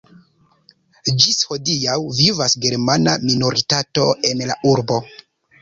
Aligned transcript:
Ĝis 1.23 1.35
hodiaŭ 1.49 1.99
vivas 2.21 2.57
germana 2.65 3.15
minoritato 3.29 4.11
en 4.31 4.43
la 4.53 4.57
urbo. 4.75 4.99